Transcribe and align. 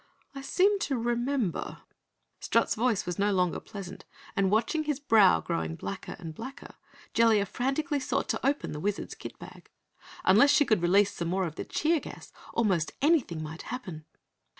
I 0.33 0.41
seem 0.41 0.79
to 0.79 0.97
remember" 0.97 1.83
Strut's 2.43 2.73
voice 2.73 3.05
was 3.05 3.19
no 3.19 3.31
longer 3.31 3.59
pleasant, 3.59 4.03
and 4.35 4.49
watching 4.49 4.85
his 4.85 4.99
brow 4.99 5.41
growing 5.41 5.75
blacker 5.75 6.15
and 6.17 6.33
blacker, 6.33 6.73
Jellia 7.13 7.45
frantically 7.45 7.99
sought 7.99 8.27
to 8.29 8.43
open 8.43 8.71
the 8.71 8.79
Wizard's 8.79 9.13
kit 9.13 9.37
bag. 9.37 9.69
Unless 10.25 10.49
she 10.49 10.65
could 10.65 10.81
release 10.81 11.13
some 11.13 11.27
more 11.27 11.45
of 11.45 11.53
the 11.53 11.65
cheer 11.65 11.99
gas, 11.99 12.31
almost 12.51 12.93
anything 12.99 13.43
might 13.43 13.61
happen. 13.61 14.05